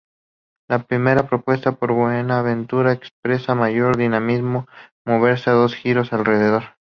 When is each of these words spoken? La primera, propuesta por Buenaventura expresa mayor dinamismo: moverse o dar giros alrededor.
La 0.67 0.79
primera, 0.87 1.27
propuesta 1.29 1.73
por 1.73 1.91
Buenaventura 1.91 2.91
expresa 2.93 3.53
mayor 3.53 3.97
dinamismo: 3.97 4.65
moverse 5.05 5.51
o 5.51 5.59
dar 5.61 5.69
giros 5.69 6.11
alrededor. 6.11 6.63